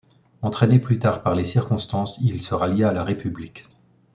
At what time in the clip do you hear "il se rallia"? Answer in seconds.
2.23-2.89